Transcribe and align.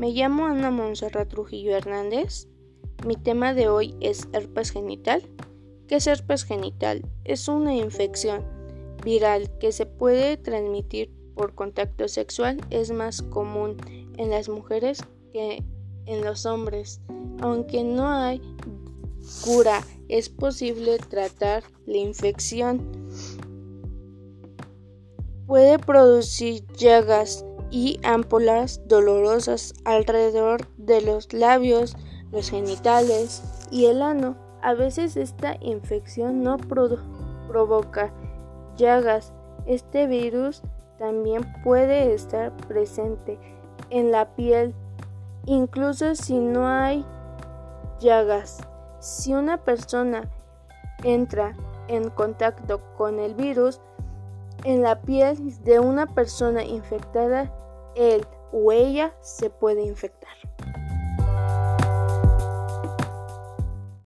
Me 0.00 0.12
llamo 0.12 0.46
Ana 0.46 0.70
Monserrat 0.70 1.28
Trujillo 1.28 1.76
Hernández. 1.76 2.48
Mi 3.06 3.16
tema 3.16 3.52
de 3.52 3.68
hoy 3.68 3.94
es 4.00 4.28
herpes 4.32 4.70
genital. 4.70 5.28
¿Qué 5.88 5.96
es 5.96 6.06
herpes 6.06 6.44
genital? 6.44 7.02
Es 7.24 7.48
una 7.48 7.74
infección 7.74 8.42
viral 9.04 9.50
que 9.58 9.72
se 9.72 9.84
puede 9.84 10.38
transmitir 10.38 11.12
por 11.34 11.54
contacto 11.54 12.08
sexual. 12.08 12.62
Es 12.70 12.90
más 12.90 13.20
común 13.20 13.76
en 14.16 14.30
las 14.30 14.48
mujeres 14.48 15.04
que 15.34 15.62
en 16.06 16.24
los 16.24 16.46
hombres. 16.46 17.02
Aunque 17.42 17.84
no 17.84 18.08
hay 18.08 18.40
cura, 19.44 19.82
es 20.08 20.30
posible 20.30 20.96
tratar 20.96 21.62
la 21.84 21.98
infección. 21.98 22.90
Puede 25.46 25.78
producir 25.78 26.64
llagas 26.78 27.44
y 27.70 28.00
ámpulas 28.04 28.80
dolorosas 28.86 29.74
alrededor 29.84 30.66
de 30.76 31.00
los 31.00 31.32
labios, 31.32 31.96
los 32.32 32.50
genitales 32.50 33.42
y 33.70 33.86
el 33.86 34.02
ano. 34.02 34.36
A 34.62 34.74
veces 34.74 35.16
esta 35.16 35.56
infección 35.60 36.42
no 36.42 36.56
provoca 36.58 38.12
llagas. 38.76 39.32
Este 39.66 40.06
virus 40.06 40.62
también 40.98 41.46
puede 41.64 42.12
estar 42.12 42.54
presente 42.68 43.38
en 43.88 44.10
la 44.10 44.34
piel, 44.34 44.74
incluso 45.46 46.14
si 46.14 46.38
no 46.38 46.68
hay 46.68 47.04
llagas. 48.00 48.60
Si 48.98 49.34
una 49.34 49.64
persona 49.64 50.28
entra 51.02 51.56
en 51.88 52.10
contacto 52.10 52.80
con 52.96 53.18
el 53.18 53.34
virus 53.34 53.80
en 54.64 54.82
la 54.82 55.00
piel 55.00 55.36
de 55.64 55.80
una 55.80 56.06
persona 56.06 56.62
infectada, 56.62 57.52
él 57.96 58.26
o 58.52 58.72
ella 58.72 59.14
se 59.20 59.50
puede 59.50 59.82
infectar. 59.82 60.30